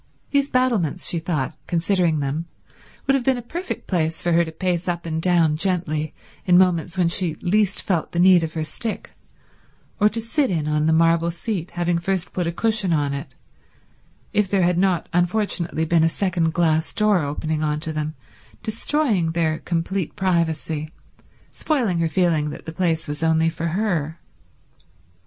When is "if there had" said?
14.33-14.79